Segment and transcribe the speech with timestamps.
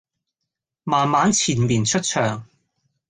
[0.83, 2.47] 慢慢纏綿出場